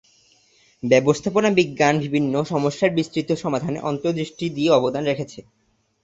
[0.83, 5.39] ব্যবস্থাপনা বিজ্ঞান বিভিন্ন সমস্যার বিস্তৃত সমাধানে অন্তর্দৃষ্টি দিয়ে অবদান রেখেছে।